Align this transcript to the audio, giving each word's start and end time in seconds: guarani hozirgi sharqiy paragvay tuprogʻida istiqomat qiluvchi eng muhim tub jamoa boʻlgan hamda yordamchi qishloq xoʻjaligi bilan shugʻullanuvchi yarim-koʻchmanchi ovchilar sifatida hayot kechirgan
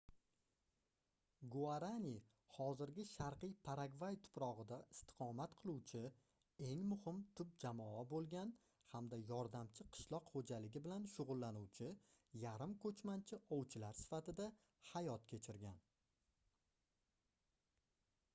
guarani 1.55 2.13
hozirgi 2.53 3.03
sharqiy 3.09 3.51
paragvay 3.67 4.15
tuprogʻida 4.27 4.77
istiqomat 4.93 5.51
qiluvchi 5.59 5.99
eng 6.69 6.79
muhim 6.93 7.19
tub 7.41 7.51
jamoa 7.65 7.99
boʻlgan 8.13 8.53
hamda 8.95 9.19
yordamchi 9.33 9.87
qishloq 9.97 10.31
xoʻjaligi 10.35 10.81
bilan 10.87 11.05
shugʻullanuvchi 11.13 11.89
yarim-koʻchmanchi 12.47 13.39
ovchilar 13.59 13.99
sifatida 14.01 14.49
hayot 14.95 15.29
kechirgan 15.35 15.85